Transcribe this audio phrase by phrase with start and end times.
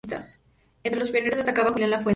[0.83, 2.09] Entre los pioneros destaca Julián Lafuente.